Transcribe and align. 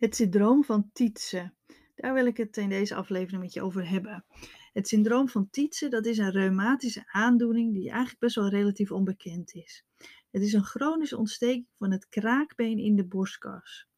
Het 0.00 0.16
syndroom 0.16 0.64
van 0.64 0.90
Tietze. 0.92 1.52
Daar 1.94 2.14
wil 2.14 2.26
ik 2.26 2.36
het 2.36 2.56
in 2.56 2.68
deze 2.68 2.94
aflevering 2.94 3.42
met 3.42 3.52
je 3.52 3.62
over 3.62 3.88
hebben. 3.88 4.24
Het 4.72 4.88
syndroom 4.88 5.28
van 5.28 5.50
Tietze, 5.50 5.88
dat 5.88 6.06
is 6.06 6.18
een 6.18 6.30
reumatische 6.30 7.02
aandoening 7.06 7.74
die 7.74 7.88
eigenlijk 7.88 8.18
best 8.18 8.34
wel 8.34 8.48
relatief 8.48 8.90
onbekend 8.90 9.54
is. 9.54 9.84
Het 10.30 10.42
is 10.42 10.52
een 10.52 10.64
chronische 10.64 11.16
ontsteking 11.16 11.66
van 11.78 11.90
het 11.90 12.08
kraakbeen 12.08 12.78
in 12.78 12.96
de 12.96 13.06
borstkas. 13.06 13.88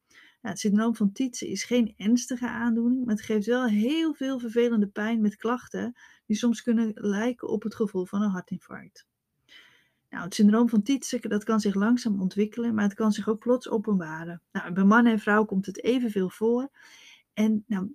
het 0.40 0.58
syndroom 0.58 0.96
van 0.96 1.12
Tietze 1.12 1.48
is 1.48 1.64
geen 1.64 1.94
ernstige 1.96 2.48
aandoening, 2.48 3.04
maar 3.04 3.14
het 3.14 3.24
geeft 3.24 3.46
wel 3.46 3.66
heel 3.66 4.14
veel 4.14 4.38
vervelende 4.38 4.88
pijn 4.88 5.20
met 5.20 5.36
klachten 5.36 5.92
die 6.26 6.36
soms 6.36 6.62
kunnen 6.62 6.90
lijken 6.94 7.48
op 7.48 7.62
het 7.62 7.74
gevoel 7.74 8.06
van 8.06 8.22
een 8.22 8.30
hartinfarct. 8.30 9.06
Nou, 10.12 10.24
het 10.24 10.34
syndroom 10.34 10.68
van 10.68 10.82
Tietze 10.82 11.28
dat 11.28 11.44
kan 11.44 11.60
zich 11.60 11.74
langzaam 11.74 12.20
ontwikkelen, 12.20 12.74
maar 12.74 12.84
het 12.84 12.94
kan 12.94 13.12
zich 13.12 13.28
ook 13.28 13.38
plots 13.38 13.68
openbaren. 13.68 14.42
Nou, 14.52 14.72
bij 14.72 14.84
mannen 14.84 15.12
en 15.12 15.18
vrouwen 15.18 15.46
komt 15.46 15.66
het 15.66 15.84
evenveel 15.84 16.28
voor. 16.28 16.70
En 17.32 17.64
nou, 17.66 17.94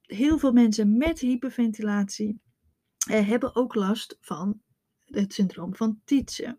heel 0.00 0.38
veel 0.38 0.52
mensen 0.52 0.96
met 0.96 1.18
hyperventilatie 1.18 2.40
eh, 3.08 3.28
hebben 3.28 3.54
ook 3.54 3.74
last 3.74 4.16
van 4.20 4.60
het 5.04 5.34
syndroom 5.34 5.74
van 5.74 6.00
Tietze. 6.04 6.58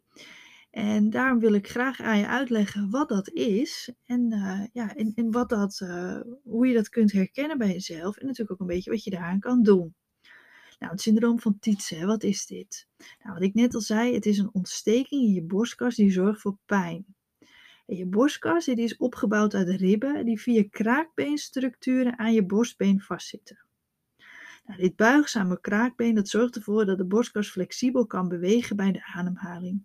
En 0.72 1.10
daarom 1.10 1.40
wil 1.40 1.54
ik 1.54 1.70
graag 1.70 2.02
aan 2.02 2.18
je 2.18 2.28
uitleggen 2.28 2.90
wat 2.90 3.10
dat 3.10 3.30
is 3.30 3.94
en, 4.06 4.32
uh, 4.34 4.64
ja, 4.72 4.96
en, 4.96 5.32
wat 5.32 5.50
dat, 5.50 5.80
uh, 5.84 6.20
hoe 6.44 6.68
je 6.68 6.74
dat 6.74 6.90
kunt 6.90 7.12
herkennen 7.12 7.58
bij 7.58 7.72
jezelf 7.72 8.18
en 8.18 8.26
natuurlijk 8.26 8.52
ook 8.52 8.68
een 8.68 8.76
beetje 8.76 8.92
wat 8.92 9.04
je 9.04 9.10
daaraan 9.10 9.40
kan 9.40 9.64
doen. 9.64 9.96
Nou, 10.84 10.96
het 10.96 11.04
syndroom 11.04 11.40
van 11.40 11.60
Tietze, 11.60 12.06
wat 12.06 12.24
is 12.24 12.46
dit? 12.46 12.88
Nou, 12.98 13.34
wat 13.34 13.44
ik 13.44 13.54
net 13.54 13.74
al 13.74 13.82
zei, 13.82 14.14
het 14.14 14.26
is 14.26 14.38
een 14.38 14.54
ontsteking 14.54 15.22
in 15.22 15.34
je 15.34 15.42
borstkas 15.42 15.96
die 15.96 16.12
zorgt 16.12 16.42
voor 16.42 16.58
pijn. 16.66 17.06
En 17.86 17.96
je 17.96 18.06
borstkas 18.06 18.66
die 18.66 18.76
is 18.76 18.98
opgebouwd 18.98 19.54
uit 19.54 19.70
ribben 19.70 20.26
die 20.26 20.42
via 20.42 20.64
kraakbeenstructuren 20.70 22.20
aan 22.20 22.34
je 22.34 22.46
borstbeen 22.46 23.02
vastzitten. 23.02 23.60
Nou, 24.66 24.80
dit 24.82 24.96
buigzame 24.96 25.60
kraakbeen 25.60 26.16
dat 26.16 26.30
zorgt 26.30 26.56
ervoor 26.56 26.86
dat 26.86 26.98
de 26.98 27.06
borstkas 27.06 27.50
flexibel 27.50 28.06
kan 28.06 28.28
bewegen 28.28 28.76
bij 28.76 28.92
de 28.92 29.06
ademhaling. 29.06 29.84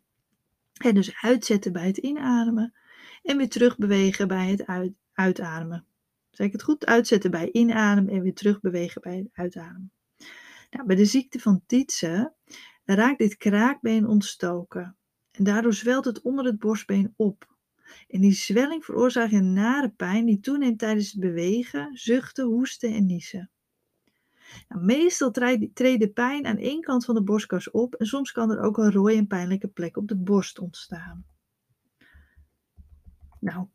En 0.72 0.94
dus 0.94 1.17
uitzetten 1.20 1.72
bij 1.72 1.87
het 1.87 1.97
inademen 1.97 2.75
en 3.22 3.37
weer 3.37 3.48
terug 3.48 3.77
bewegen 3.77 4.28
bij 4.28 4.50
het 4.50 4.67
uit, 4.67 4.92
uitademen. 5.12 5.84
Zeg 6.31 6.47
ik 6.47 6.53
het 6.53 6.62
goed? 6.62 6.87
Uitzetten 6.87 7.31
bij 7.31 7.53
inademen 7.53 8.15
en 8.15 8.22
weer 8.22 8.34
terug 8.34 8.61
bewegen 8.61 9.00
bij 9.03 9.17
het 9.17 9.28
uitademen. 9.33 9.92
Nou, 10.70 10.86
bij 10.86 10.97
de 10.97 11.05
ziekte 11.05 11.38
van 11.38 11.62
Tietze 11.66 12.34
raakt 12.84 13.19
dit 13.19 13.36
kraakbeen 13.36 14.06
ontstoken. 14.06 14.97
En 15.30 15.44
daardoor 15.44 15.75
zwelt 15.75 16.05
het 16.05 16.22
onder 16.22 16.44
het 16.44 16.58
borstbeen 16.58 17.14
op. 17.16 17.56
En 18.08 18.20
die 18.20 18.33
zwelling 18.33 18.84
veroorzaakt 18.84 19.33
een 19.33 19.52
nare 19.52 19.91
pijn 19.91 20.25
die 20.25 20.41
toeneemt 20.41 20.78
tijdens 20.78 21.10
het 21.10 21.20
bewegen, 21.20 21.97
zuchten, 21.97 22.44
hoesten 22.44 22.94
en 22.94 23.06
niezen. 23.06 23.50
Nou, 24.69 24.84
meestal 24.84 25.30
treedt 25.30 26.00
de 26.00 26.10
pijn 26.14 26.47
aan 26.47 26.56
één 26.56 26.80
kant 26.80 27.05
van 27.05 27.14
de 27.14 27.22
borstkas 27.22 27.70
op 27.70 27.94
en 27.94 28.06
soms 28.06 28.32
kan 28.32 28.50
er 28.50 28.60
ook 28.60 28.78
een 28.78 28.92
rode 28.92 29.14
en 29.14 29.27
pijnlijke 29.27 29.69
plek 29.69 29.97
op 29.97 30.08
de 30.08 30.16
borst 30.16 30.58
ontstaan. 30.58 31.27
Nou, 33.41 33.66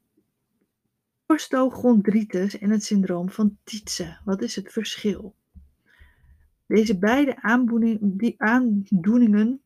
en 1.25 2.69
het 2.69 2.83
syndroom 2.83 3.29
van 3.29 3.57
Tietze. 3.63 4.19
Wat 4.25 4.41
is 4.41 4.55
het 4.55 4.71
verschil? 4.71 5.35
Deze 6.67 6.97
beide 6.97 7.41
aandoeningen 8.37 9.61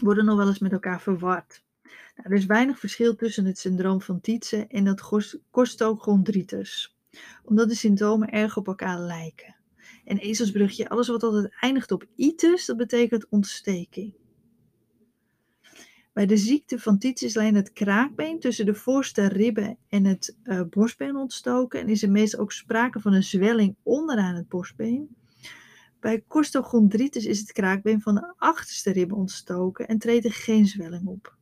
worden 0.00 0.24
nog 0.24 0.36
wel 0.36 0.48
eens 0.48 0.58
met 0.58 0.72
elkaar 0.72 1.00
verward. 1.00 1.64
Nou, 1.82 2.28
er 2.32 2.32
is 2.32 2.46
weinig 2.46 2.78
verschil 2.78 3.16
tussen 3.16 3.44
het 3.44 3.58
syndroom 3.58 4.00
van 4.00 4.20
Tietze 4.20 4.66
en 4.66 4.86
het 4.86 5.02
costochondritis, 5.50 6.96
omdat 7.44 7.68
de 7.68 7.74
symptomen 7.74 8.30
erg 8.30 8.56
op 8.56 8.66
elkaar 8.66 8.98
lijken. 8.98 9.56
En 10.04 10.18
ezelsbrugje, 10.18 10.88
alles 10.88 11.08
wat 11.08 11.22
altijd 11.22 11.54
eindigt 11.60 11.90
op 11.90 12.06
itis, 12.14 12.66
dat 12.66 12.76
betekent 12.76 13.26
ontsteking. 13.28 14.14
Bij 16.12 16.26
de 16.26 16.36
ziekte 16.36 16.78
van 16.78 16.98
Tietze 16.98 17.24
is 17.24 17.36
alleen 17.36 17.54
het 17.54 17.72
kraakbeen 17.72 18.40
tussen 18.40 18.66
de 18.66 18.74
voorste 18.74 19.28
ribben 19.28 19.78
en 19.88 20.04
het 20.04 20.36
uh, 20.44 20.62
borstbeen 20.70 21.16
ontstoken 21.16 21.80
en 21.80 21.88
is 21.88 22.02
er 22.02 22.10
meestal 22.10 22.40
ook 22.40 22.52
sprake 22.52 23.00
van 23.00 23.12
een 23.12 23.22
zwelling 23.22 23.76
onderaan 23.82 24.34
het 24.34 24.48
borstbeen. 24.48 25.16
Bij 26.00 26.24
costochondritis 26.28 27.24
is 27.24 27.38
het 27.38 27.52
kraakbeen 27.52 28.00
van 28.00 28.14
de 28.14 28.34
achterste 28.36 28.92
ribben 28.92 29.16
ontstoken 29.16 29.88
en 29.88 29.98
treedt 29.98 30.24
er 30.24 30.32
geen 30.32 30.66
zwelling 30.66 31.06
op. 31.06 31.36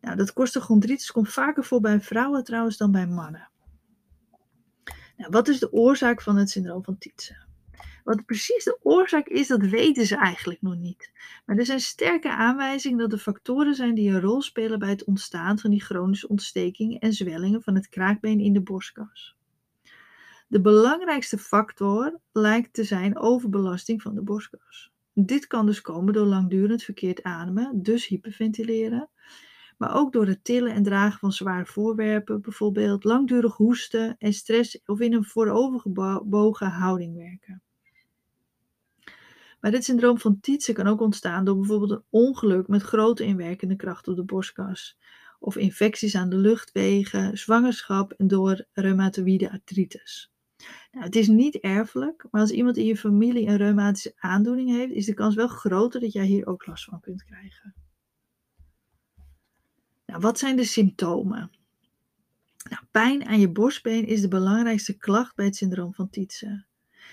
Nou, 0.00 0.16
dat 0.16 0.32
costochondritis 0.32 1.12
komt 1.12 1.32
vaker 1.32 1.64
voor 1.64 1.80
bij 1.80 2.00
vrouwen 2.00 2.44
trouwens 2.44 2.76
dan 2.76 2.92
bij 2.92 3.06
mannen. 3.06 3.50
Nou, 5.16 5.30
wat 5.30 5.48
is 5.48 5.58
de 5.58 5.72
oorzaak 5.72 6.22
van 6.22 6.36
het 6.36 6.50
syndroom 6.50 6.84
van 6.84 6.98
Tietze? 6.98 7.36
Wat 8.04 8.24
precies 8.24 8.64
de 8.64 8.78
oorzaak 8.82 9.26
is, 9.26 9.46
dat 9.46 9.60
weten 9.60 10.06
ze 10.06 10.16
eigenlijk 10.16 10.62
nog 10.62 10.76
niet. 10.76 11.12
Maar 11.46 11.56
er 11.56 11.66
zijn 11.66 11.80
sterke 11.80 12.30
aanwijzingen 12.30 12.98
dat 12.98 13.12
er 13.12 13.18
factoren 13.18 13.74
zijn 13.74 13.94
die 13.94 14.10
een 14.10 14.20
rol 14.20 14.42
spelen 14.42 14.78
bij 14.78 14.88
het 14.88 15.04
ontstaan 15.04 15.58
van 15.58 15.70
die 15.70 15.82
chronische 15.82 16.28
ontstekingen 16.28 16.98
en 16.98 17.12
zwellingen 17.12 17.62
van 17.62 17.74
het 17.74 17.88
kraakbeen 17.88 18.40
in 18.40 18.52
de 18.52 18.62
borstkas. 18.62 19.36
De 20.52 20.60
belangrijkste 20.60 21.38
factor 21.38 22.20
lijkt 22.32 22.72
te 22.72 22.84
zijn 22.84 23.18
overbelasting 23.18 24.02
van 24.02 24.14
de 24.14 24.22
borstkas. 24.22 24.92
Dit 25.14 25.46
kan 25.46 25.66
dus 25.66 25.80
komen 25.80 26.12
door 26.12 26.26
langdurend 26.26 26.82
verkeerd 26.82 27.22
ademen, 27.22 27.82
dus 27.82 28.06
hyperventileren, 28.06 29.10
maar 29.78 29.94
ook 29.94 30.12
door 30.12 30.26
het 30.26 30.44
tillen 30.44 30.72
en 30.72 30.82
dragen 30.82 31.18
van 31.18 31.32
zware 31.32 31.66
voorwerpen, 31.66 32.42
bijvoorbeeld 32.42 33.04
langdurig 33.04 33.56
hoesten 33.56 34.16
en 34.18 34.32
stress 34.32 34.80
of 34.86 35.00
in 35.00 35.12
een 35.12 35.24
voorovergebogen 35.24 36.70
houding 36.70 37.16
werken. 37.16 37.62
Maar 39.60 39.70
dit 39.70 39.84
syndroom 39.84 40.18
van 40.18 40.40
Tietze 40.40 40.72
kan 40.72 40.86
ook 40.86 41.00
ontstaan 41.00 41.44
door 41.44 41.56
bijvoorbeeld 41.56 41.90
een 41.90 42.04
ongeluk 42.10 42.68
met 42.68 42.82
grote 42.82 43.24
inwerkende 43.24 43.76
kracht 43.76 44.08
op 44.08 44.16
de 44.16 44.24
borstkas, 44.24 44.98
of 45.38 45.56
infecties 45.56 46.16
aan 46.16 46.28
de 46.28 46.36
luchtwegen, 46.36 47.38
zwangerschap 47.38 48.12
en 48.12 48.28
door 48.28 48.64
reumatoïde 48.72 49.50
artritis. 49.50 50.31
Nou, 50.92 51.04
het 51.04 51.16
is 51.16 51.28
niet 51.28 51.56
erfelijk, 51.56 52.26
maar 52.30 52.40
als 52.40 52.50
iemand 52.50 52.76
in 52.76 52.84
je 52.84 52.96
familie 52.96 53.46
een 53.46 53.56
reumatische 53.56 54.12
aandoening 54.16 54.70
heeft, 54.70 54.92
is 54.92 55.06
de 55.06 55.14
kans 55.14 55.34
wel 55.34 55.48
groter 55.48 56.00
dat 56.00 56.12
jij 56.12 56.26
hier 56.26 56.46
ook 56.46 56.66
last 56.66 56.84
van 56.84 57.00
kunt 57.00 57.24
krijgen. 57.24 57.74
Nou, 60.06 60.20
wat 60.20 60.38
zijn 60.38 60.56
de 60.56 60.64
symptomen? 60.64 61.50
Nou, 62.70 62.82
pijn 62.90 63.24
aan 63.26 63.40
je 63.40 63.52
borstbeen 63.52 64.06
is 64.06 64.20
de 64.20 64.28
belangrijkste 64.28 64.96
klacht 64.96 65.34
bij 65.34 65.44
het 65.44 65.56
syndroom 65.56 65.94
van 65.94 66.10
Tietze. 66.10 66.64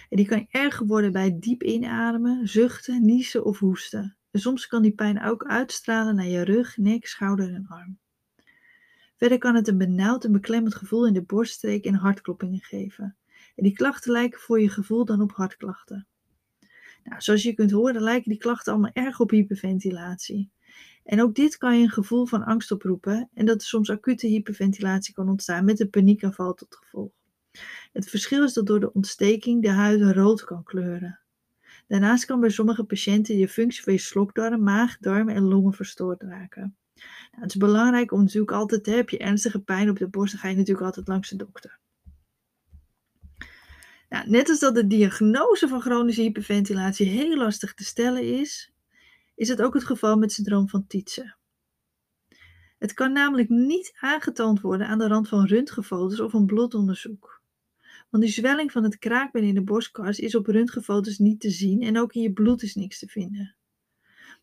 En 0.10 0.18
die 0.18 0.28
kan 0.28 0.48
erger 0.50 0.86
worden 0.86 1.12
bij 1.12 1.40
diep 1.40 1.64
inademen, 1.64 2.48
zuchten, 2.48 3.06
niezen 3.06 3.46
of 3.46 3.60
hoesten. 3.60 4.18
En 4.32 4.40
soms 4.40 4.68
kan 4.68 4.82
die 4.82 4.96
pijn 4.96 5.24
ook 5.24 5.44
uitstralen 5.46 6.16
naar 6.16 6.28
je 6.28 6.42
rug, 6.42 6.78
nek, 6.78 7.08
schouder 7.08 7.54
en 7.54 7.68
arm. 7.68 8.00
Verder 9.18 9.38
kan 9.38 9.56
het 9.56 9.68
een 9.68 9.78
benauwd 9.78 10.26
en 10.26 10.32
beklemmend 10.32 10.76
gevoel 10.76 11.08
in 11.08 11.14
de 11.14 11.24
borststreek 11.24 11.86
en 11.86 11.94
hartkloppingen 11.94 12.62
geven. 12.62 13.18
En 13.60 13.66
die 13.66 13.74
klachten 13.74 14.12
lijken 14.12 14.40
voor 14.40 14.62
je 14.62 14.70
gevoel 14.70 15.06
dan 15.06 15.22
op 15.22 15.32
hartklachten. 15.32 16.08
Nou, 17.04 17.22
zoals 17.22 17.44
je 17.44 17.54
kunt 17.54 17.72
horen 17.72 18.02
lijken 18.02 18.30
die 18.30 18.40
klachten 18.40 18.74
allemaal 18.74 18.92
erg 18.94 19.20
op 19.20 19.30
hyperventilatie. 19.30 20.52
En 21.04 21.22
ook 21.22 21.36
dit 21.36 21.58
kan 21.58 21.78
je 21.78 21.84
een 21.84 21.90
gevoel 21.90 22.26
van 22.26 22.44
angst 22.44 22.72
oproepen 22.72 23.30
en 23.34 23.46
dat 23.46 23.62
er 23.62 23.68
soms 23.68 23.90
acute 23.90 24.28
hyperventilatie 24.28 25.14
kan 25.14 25.30
ontstaan 25.30 25.66
met 25.66 25.80
een 25.80 25.90
paniekaanval 25.90 26.54
tot 26.54 26.76
gevolg. 26.76 27.12
Het 27.92 28.10
verschil 28.10 28.44
is 28.44 28.54
dat 28.54 28.66
door 28.66 28.80
de 28.80 28.94
ontsteking 28.94 29.62
de 29.62 29.70
huid 29.70 30.02
rood 30.02 30.44
kan 30.44 30.64
kleuren. 30.64 31.20
Daarnaast 31.88 32.26
kan 32.26 32.40
bij 32.40 32.50
sommige 32.50 32.84
patiënten 32.84 33.38
de 33.38 33.48
functie 33.48 33.84
van 33.84 33.94
je 33.94 34.00
slokdarm, 34.00 34.64
maag, 34.64 34.98
darmen 34.98 35.36
en 35.36 35.44
longen 35.44 35.74
verstoord 35.74 36.22
raken. 36.22 36.76
Nou, 37.32 37.42
het 37.44 37.50
is 37.50 37.58
belangrijk 37.58 38.12
om 38.12 38.20
natuurlijk 38.20 38.52
altijd, 38.52 38.86
heb 38.86 39.10
je 39.10 39.18
ernstige 39.18 39.60
pijn 39.60 39.90
op 39.90 39.98
de 39.98 40.08
borst, 40.08 40.32
dan 40.32 40.42
ga 40.42 40.48
je 40.48 40.56
natuurlijk 40.56 40.86
altijd 40.86 41.08
langs 41.08 41.30
de 41.30 41.36
dokter. 41.36 41.80
Nou, 44.10 44.30
net 44.30 44.50
als 44.50 44.60
dat 44.60 44.76
de 44.76 44.88
diagnose 44.88 45.68
van 45.68 45.82
chronische 45.82 46.22
hyperventilatie 46.22 47.08
heel 47.08 47.38
lastig 47.38 47.74
te 47.74 47.84
stellen 47.84 48.40
is, 48.40 48.72
is 49.36 49.48
het 49.48 49.62
ook 49.62 49.74
het 49.74 49.84
geval 49.84 50.18
met 50.18 50.32
syndroom 50.32 50.70
van 50.70 50.88
Tietze. 50.88 51.36
Het 52.78 52.94
kan 52.94 53.12
namelijk 53.12 53.50
niet 53.50 53.94
aangetoond 54.00 54.62
worden 54.62 54.88
aan 54.88 54.98
de 54.98 55.08
rand 55.08 55.28
van 55.28 55.46
röntgenfoto's 55.46 56.20
of 56.20 56.34
een 56.34 56.46
bloedonderzoek. 56.46 57.42
Want 58.10 58.24
die 58.24 58.34
zwelling 58.34 58.72
van 58.72 58.84
het 58.84 58.98
kraakbeen 58.98 59.44
in 59.44 59.54
de 59.54 59.64
borstkas 59.64 60.20
is 60.20 60.36
op 60.36 60.46
röntgenfoto's 60.46 61.18
niet 61.18 61.40
te 61.40 61.50
zien 61.50 61.82
en 61.82 62.00
ook 62.00 62.14
in 62.14 62.22
je 62.22 62.34
bloed 62.34 62.64
is 62.64 62.76
niks 62.76 63.00
te 63.00 63.08
vinden. 63.08 63.56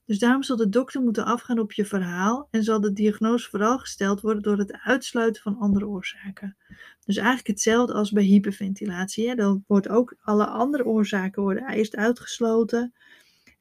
Dus 0.06 0.18
daarom 0.18 0.42
zal 0.42 0.56
de 0.56 0.68
dokter 0.68 1.02
moeten 1.02 1.24
afgaan 1.24 1.58
op 1.58 1.72
je 1.72 1.84
verhaal 1.84 2.48
en 2.50 2.62
zal 2.62 2.80
de 2.80 2.92
diagnose 2.92 3.50
vooral 3.50 3.78
gesteld 3.78 4.20
worden 4.20 4.42
door 4.42 4.58
het 4.58 4.72
uitsluiten 4.72 5.42
van 5.42 5.58
andere 5.58 5.86
oorzaken. 5.86 6.56
Dus 7.04 7.16
eigenlijk 7.16 7.46
hetzelfde 7.46 7.92
als 7.92 8.10
bij 8.10 8.22
hyperventilatie. 8.22 9.28
Hè? 9.28 9.34
Dan 9.34 9.64
wordt 9.66 9.88
ook 9.88 10.16
alle 10.20 10.46
andere 10.46 10.84
oorzaken 10.84 11.42
worden 11.42 11.68
eerst 11.68 11.96
uitgesloten 11.96 12.94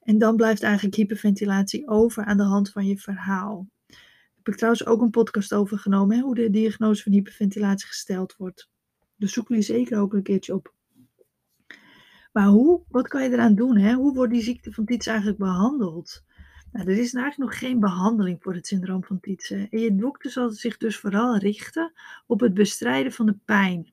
en 0.02 0.18
dan 0.18 0.36
blijft 0.36 0.62
eigenlijk 0.62 0.96
hyperventilatie 0.96 1.88
over 1.88 2.24
aan 2.24 2.36
de 2.36 2.42
hand 2.42 2.70
van 2.70 2.86
je 2.86 2.98
verhaal. 2.98 3.68
Daar 3.86 3.98
heb 4.36 4.48
ik 4.48 4.56
trouwens 4.56 4.86
ook 4.86 5.00
een 5.00 5.10
podcast 5.10 5.54
over 5.54 5.78
genomen, 5.78 6.16
hè? 6.16 6.22
hoe 6.22 6.34
de 6.34 6.50
diagnose 6.50 7.02
van 7.02 7.12
hyperventilatie 7.12 7.86
gesteld 7.86 8.36
wordt. 8.36 8.68
Dus 9.16 9.32
zoek 9.32 9.48
die 9.48 9.62
zeker 9.62 9.98
ook 9.98 10.12
een 10.12 10.22
keertje 10.22 10.54
op. 10.54 10.74
Maar 12.32 12.46
hoe, 12.46 12.82
wat 12.88 13.08
kan 13.08 13.22
je 13.22 13.30
eraan 13.30 13.54
doen? 13.54 13.76
Hè? 13.76 13.94
Hoe 13.94 14.14
wordt 14.14 14.32
die 14.32 14.42
ziekte 14.42 14.72
van 14.72 14.84
Tietze 14.84 15.08
eigenlijk 15.08 15.38
behandeld? 15.38 16.24
Er 16.76 16.88
is 16.88 17.14
eigenlijk 17.14 17.36
nog 17.38 17.58
geen 17.58 17.80
behandeling 17.80 18.42
voor 18.42 18.54
het 18.54 18.66
syndroom 18.66 19.04
van 19.04 19.20
Tietze. 19.20 19.66
En 19.70 19.80
je 19.80 19.94
dokter 19.94 20.30
zal 20.30 20.50
zich 20.50 20.76
dus 20.76 20.98
vooral 20.98 21.36
richten 21.36 21.92
op 22.26 22.40
het 22.40 22.54
bestrijden 22.54 23.12
van 23.12 23.26
de 23.26 23.36
pijn. 23.44 23.92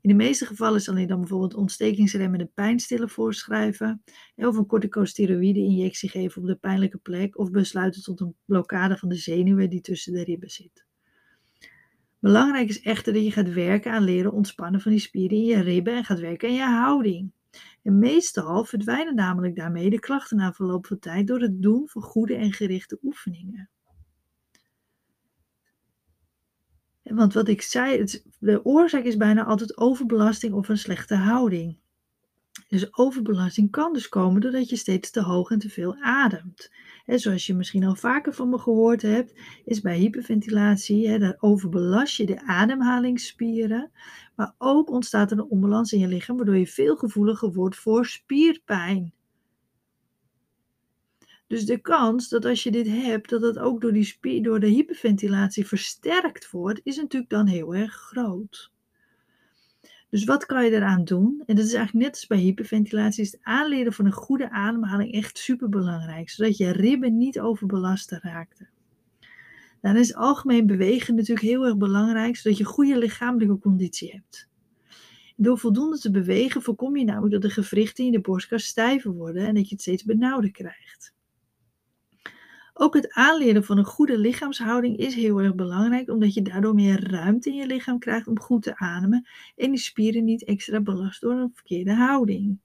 In 0.00 0.08
de 0.08 0.14
meeste 0.14 0.46
gevallen 0.46 0.80
zal 0.80 0.94
hij 0.94 1.06
dan 1.06 1.20
bijvoorbeeld 1.20 1.54
ontstekingsremmende 1.54 2.50
pijnstillen 2.54 3.08
voorschrijven, 3.08 4.02
of 4.36 4.56
een 4.56 4.66
corticosteroïde-injectie 4.66 6.08
geven 6.08 6.42
op 6.42 6.48
de 6.48 6.56
pijnlijke 6.56 6.98
plek, 6.98 7.38
of 7.38 7.50
besluiten 7.50 8.02
tot 8.02 8.20
een 8.20 8.34
blokkade 8.44 8.96
van 8.96 9.08
de 9.08 9.16
zenuwen 9.16 9.70
die 9.70 9.80
tussen 9.80 10.12
de 10.12 10.24
ribben 10.24 10.50
zit. 10.50 10.84
Belangrijk 12.18 12.68
is 12.68 12.80
echter 12.80 13.12
dat 13.12 13.24
je 13.24 13.32
gaat 13.32 13.52
werken 13.52 13.92
aan 13.92 14.04
leren 14.04 14.32
ontspannen 14.32 14.80
van 14.80 14.90
die 14.90 15.00
spieren 15.00 15.36
in 15.36 15.44
je 15.44 15.60
ribben 15.60 15.96
en 15.96 16.04
gaat 16.04 16.20
werken 16.20 16.48
aan 16.48 16.54
je 16.54 16.62
houding. 16.62 17.30
En 17.82 17.98
meestal 17.98 18.64
verdwijnen 18.64 19.14
namelijk 19.14 19.56
daarmee 19.56 19.90
de 19.90 19.98
klachten 19.98 20.36
na 20.36 20.52
verloop 20.52 20.86
van 20.86 20.98
tijd 20.98 21.26
door 21.26 21.40
het 21.40 21.62
doen 21.62 21.88
van 21.88 22.02
goede 22.02 22.34
en 22.34 22.52
gerichte 22.52 22.98
oefeningen. 23.02 23.70
Want 27.02 27.32
wat 27.32 27.48
ik 27.48 27.62
zei, 27.62 28.04
de 28.38 28.64
oorzaak 28.64 29.04
is 29.04 29.16
bijna 29.16 29.44
altijd 29.44 29.76
overbelasting 29.76 30.54
of 30.54 30.68
een 30.68 30.78
slechte 30.78 31.14
houding. 31.14 31.78
Dus 32.68 32.96
overbelasting 32.96 33.70
kan 33.70 33.92
dus 33.92 34.08
komen 34.08 34.40
doordat 34.40 34.68
je 34.68 34.76
steeds 34.76 35.10
te 35.10 35.22
hoog 35.22 35.50
en 35.50 35.58
te 35.58 35.68
veel 35.68 35.96
ademt. 36.00 36.70
En 37.06 37.18
zoals 37.18 37.46
je 37.46 37.54
misschien 37.54 37.84
al 37.84 37.94
vaker 37.94 38.32
van 38.32 38.48
me 38.48 38.58
gehoord 38.58 39.02
hebt, 39.02 39.34
is 39.64 39.80
bij 39.80 39.98
hyperventilatie, 39.98 41.08
hè, 41.08 41.32
overbelast 41.38 42.16
je 42.16 42.26
de 42.26 42.42
ademhalingsspieren, 42.42 43.90
maar 44.36 44.54
ook 44.58 44.90
ontstaat 44.90 45.30
er 45.30 45.38
een 45.38 45.50
onbalans 45.50 45.92
in 45.92 45.98
je 45.98 46.08
lichaam, 46.08 46.36
waardoor 46.36 46.56
je 46.56 46.66
veel 46.66 46.96
gevoeliger 46.96 47.52
wordt 47.52 47.76
voor 47.76 48.06
spierpijn. 48.06 49.12
Dus 51.46 51.66
de 51.66 51.78
kans 51.78 52.28
dat 52.28 52.44
als 52.44 52.62
je 52.62 52.70
dit 52.70 52.86
hebt, 52.86 53.28
dat 53.28 53.42
het 53.42 53.58
ook 53.58 53.80
door, 53.80 53.92
die 53.92 54.04
spier, 54.04 54.42
door 54.42 54.60
de 54.60 54.66
hyperventilatie 54.66 55.66
versterkt 55.66 56.50
wordt, 56.50 56.80
is 56.82 56.96
natuurlijk 56.96 57.30
dan 57.30 57.46
heel 57.46 57.74
erg 57.74 57.94
groot. 57.94 58.72
Dus 60.10 60.24
wat 60.24 60.46
kan 60.46 60.64
je 60.64 60.70
eraan 60.70 61.04
doen? 61.04 61.42
En 61.46 61.56
dat 61.56 61.64
is 61.64 61.72
eigenlijk 61.72 62.04
net 62.06 62.14
als 62.14 62.26
bij 62.26 62.38
hyperventilatie, 62.38 63.22
is 63.22 63.32
het 63.32 63.40
aanleren 63.42 63.92
van 63.92 64.06
een 64.06 64.12
goede 64.12 64.50
ademhaling 64.50 65.12
echt 65.12 65.38
super 65.38 65.68
belangrijk, 65.68 66.30
zodat 66.30 66.56
je 66.56 66.72
ribben 66.72 67.18
niet 67.18 67.40
overbelast 67.40 68.10
raakten. 68.10 68.68
Dan 69.80 69.96
is 69.96 70.14
algemeen 70.14 70.66
bewegen 70.66 71.14
natuurlijk 71.14 71.46
heel 71.46 71.64
erg 71.64 71.76
belangrijk, 71.76 72.36
zodat 72.36 72.58
je 72.58 72.64
goede 72.64 72.98
lichamelijke 72.98 73.58
conditie 73.58 74.10
hebt. 74.10 74.48
Door 75.36 75.58
voldoende 75.58 75.98
te 75.98 76.10
bewegen 76.10 76.62
voorkom 76.62 76.96
je 76.96 77.04
namelijk 77.04 77.32
dat 77.32 77.42
de 77.42 77.50
gewrichten 77.50 78.04
in 78.04 78.12
de 78.12 78.20
borstkas 78.20 78.64
stijver 78.64 79.12
worden 79.12 79.46
en 79.46 79.54
dat 79.54 79.68
je 79.68 79.74
het 79.74 79.80
steeds 79.80 80.04
benauwder 80.04 80.50
krijgt. 80.50 81.14
Ook 82.80 82.94
het 82.94 83.12
aanleren 83.12 83.64
van 83.64 83.78
een 83.78 83.84
goede 83.84 84.18
lichaamshouding 84.18 84.96
is 84.96 85.14
heel 85.14 85.38
erg 85.38 85.54
belangrijk, 85.54 86.10
omdat 86.10 86.34
je 86.34 86.42
daardoor 86.42 86.74
meer 86.74 87.10
ruimte 87.10 87.48
in 87.48 87.54
je 87.54 87.66
lichaam 87.66 87.98
krijgt 87.98 88.26
om 88.26 88.40
goed 88.40 88.62
te 88.62 88.76
ademen 88.76 89.28
en 89.56 89.70
die 89.70 89.80
spieren 89.80 90.24
niet 90.24 90.44
extra 90.44 90.80
belast 90.80 91.20
door 91.20 91.32
een 91.32 91.50
verkeerde 91.54 91.94
houding. 91.94 92.58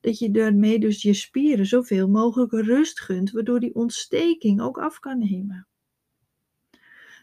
Dat 0.00 0.18
je 0.18 0.30
daarmee 0.30 0.78
dus 0.78 1.02
je 1.02 1.14
spieren 1.14 1.66
zoveel 1.66 2.08
mogelijk 2.08 2.52
rust 2.52 3.00
gunt, 3.00 3.30
waardoor 3.30 3.60
die 3.60 3.74
ontsteking 3.74 4.60
ook 4.60 4.78
af 4.78 4.98
kan 4.98 5.18
nemen. 5.18 5.66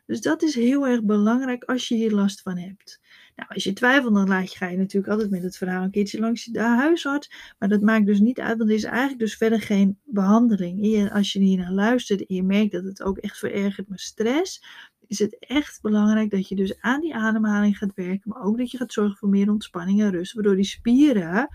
Dus 0.10 0.22
dat 0.22 0.42
is 0.42 0.56
heel 0.56 0.88
erg 0.88 1.04
belangrijk 1.04 1.64
als 1.64 1.88
je 1.88 1.96
hier 1.96 2.12
last 2.12 2.42
van 2.42 2.58
hebt. 2.58 3.00
Nou, 3.36 3.50
als 3.54 3.64
je 3.64 3.74
twijfelt, 3.74 4.14
dan 4.14 4.28
laat 4.28 4.52
je, 4.52 4.58
ga 4.58 4.68
je 4.68 4.78
natuurlijk 4.78 5.12
altijd 5.12 5.30
met 5.30 5.44
het 5.44 5.58
verhaal 5.58 5.84
een 5.84 5.92
keertje 5.92 6.20
langs 6.20 6.46
de 6.46 6.60
huisarts. 6.60 7.54
Maar 7.60 7.70
dat 7.70 7.82
maakt 7.82 8.06
dus 8.06 8.20
niet 8.20 8.40
uit, 8.40 8.58
want 8.58 8.70
er 8.70 8.76
is 8.76 8.84
eigenlijk 8.84 9.20
dus 9.20 9.36
verder 9.36 9.62
geen 9.62 10.00
behandeling. 10.04 11.12
Als 11.12 11.34
je 11.34 11.40
hier 11.40 11.58
naar 11.58 11.72
luistert 11.72 12.26
en 12.26 12.36
je 12.36 12.44
merkt 12.44 12.72
dat 12.72 12.84
het 12.84 13.04
ook 13.04 13.18
echt 13.18 13.38
verergert 13.38 13.90
met 13.90 14.00
stress, 14.00 14.64
is 15.08 15.20
het 15.20 15.38
echt 15.40 15.82
belangrijk 15.82 16.30
dat 16.30 16.48
je 16.48 16.56
dus 16.56 16.82
aan 16.82 17.02
die 17.02 17.16
ademhaling 17.16 17.78
gaat 17.78 17.94
werken. 17.96 18.32
Maar 18.32 18.44
ook 18.44 18.58
dat 18.58 18.72
je 18.72 18.78
gaat 18.78 18.94
zorgen 18.94 19.18
voor 19.18 19.30
meer 19.30 19.50
ontspanning 19.50 20.02
en 20.02 20.12
rust, 20.12 20.34
waardoor 20.34 20.56
die 20.56 20.64
spieren 20.64 21.50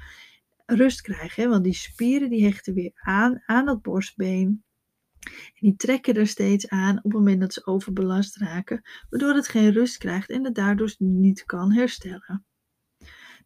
rust 0.66 1.00
krijgen. 1.00 1.48
Want 1.48 1.64
die 1.64 1.74
spieren 1.74 2.30
die 2.30 2.44
hechten 2.44 2.74
weer 2.74 2.92
aan 2.94 3.42
aan 3.46 3.66
dat 3.66 3.82
borstbeen. 3.82 4.62
En 5.24 5.60
die 5.60 5.76
trekken 5.76 6.14
er 6.14 6.26
steeds 6.26 6.68
aan 6.68 6.96
op 6.96 7.02
het 7.02 7.12
moment 7.12 7.40
dat 7.40 7.52
ze 7.52 7.66
overbelast 7.66 8.36
raken, 8.36 8.82
waardoor 9.10 9.34
het 9.34 9.48
geen 9.48 9.72
rust 9.72 9.96
krijgt 9.96 10.30
en 10.30 10.44
het 10.44 10.54
daardoor 10.54 10.94
niet 10.98 11.44
kan 11.44 11.72
herstellen. 11.72 12.44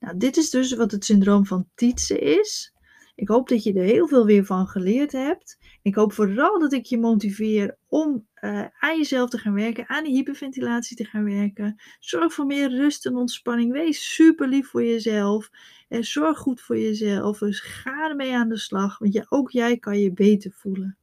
Nou, 0.01 0.17
dit 0.17 0.37
is 0.37 0.51
dus 0.51 0.75
wat 0.75 0.91
het 0.91 1.05
syndroom 1.05 1.47
van 1.47 1.69
Tietze 1.75 2.19
is. 2.19 2.73
Ik 3.15 3.29
hoop 3.29 3.49
dat 3.49 3.63
je 3.63 3.73
er 3.73 3.85
heel 3.85 4.09
veel 4.09 4.27
weer 4.27 4.45
van 4.45 4.67
geleerd 4.67 5.13
hebt. 5.13 5.59
Ik 5.83 5.95
hoop 5.95 6.13
vooral 6.13 6.59
dat 6.59 6.73
ik 6.73 6.87
je 6.87 6.99
motiveer 6.99 7.79
om 7.87 8.29
uh, 8.41 8.67
aan 8.79 8.97
jezelf 8.97 9.31
te 9.31 9.39
gaan 9.39 9.55
werken, 9.55 9.89
aan 9.89 10.05
die 10.05 10.15
hyperventilatie 10.15 10.97
te 10.97 11.05
gaan 11.05 11.25
werken. 11.25 11.83
Zorg 11.99 12.33
voor 12.33 12.47
meer 12.47 12.71
rust 12.71 13.07
en 13.07 13.17
ontspanning. 13.17 13.73
Wees 13.73 14.15
super 14.15 14.49
lief 14.49 14.69
voor 14.69 14.85
jezelf. 14.85 15.51
En 15.89 16.05
zorg 16.05 16.39
goed 16.39 16.61
voor 16.61 16.79
jezelf. 16.79 17.39
Dus 17.39 17.61
ga 17.61 18.09
ermee 18.09 18.35
aan 18.35 18.49
de 18.49 18.59
slag, 18.59 18.99
want 18.99 19.31
ook 19.31 19.51
jij 19.51 19.79
kan 19.79 19.99
je 19.99 20.13
beter 20.13 20.53
voelen. 20.53 20.99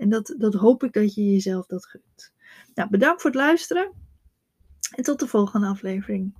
En 0.00 0.08
dat, 0.08 0.34
dat 0.38 0.54
hoop 0.54 0.84
ik 0.84 0.92
dat 0.92 1.14
je 1.14 1.32
jezelf 1.32 1.66
dat 1.66 1.86
gunt. 1.86 2.32
Nou, 2.74 2.90
bedankt 2.90 3.22
voor 3.22 3.30
het 3.30 3.40
luisteren 3.40 3.92
en 4.94 5.04
tot 5.04 5.18
de 5.18 5.26
volgende 5.26 5.66
aflevering. 5.66 6.34